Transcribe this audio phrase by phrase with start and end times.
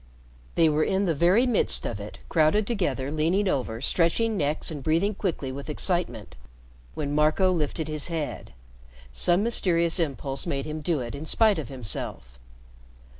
[0.55, 4.81] They were in the very midst of it, crowded together, leaning over, stretching necks and
[4.81, 6.35] breathing quickly with excitement,
[6.95, 8.53] when Marco lifted his head.
[9.11, 12.39] Some mysterious impulse made him do it in spite of himself.